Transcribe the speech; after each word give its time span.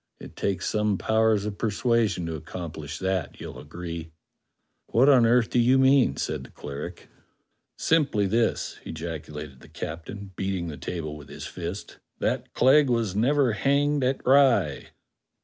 "It 0.19 0.35
takes 0.35 0.67
some 0.67 0.97
powers 0.97 1.45
of 1.45 1.59
persuasion 1.59 2.25
to 2.25 2.33
accomplish 2.35 2.97
that, 2.97 3.39
you'll 3.39 3.59
agree." 3.59 4.09
"What 4.87 5.07
on 5.09 5.27
earth 5.27 5.51
do 5.51 5.59
you 5.59 5.77
mean?" 5.77 6.17
said 6.17 6.43
the 6.43 6.49
cleric. 6.49 7.07
"Simply 7.77 8.25
this," 8.25 8.79
ejaculated 8.83 9.59
the 9.59 9.67
captain, 9.69 10.31
beating 10.35 10.69
the 10.69 10.75
table 10.77 11.15
with 11.15 11.29
his 11.29 11.45
fist, 11.45 11.99
"that 12.17 12.51
Clegg 12.55 12.89
was 12.89 13.15
never 13.15 13.51
hanged 13.53 14.03
at 14.03 14.25
Rye." 14.25 14.87